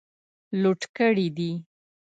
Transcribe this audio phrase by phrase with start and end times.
[0.61, 1.51] لوټ کړي دي.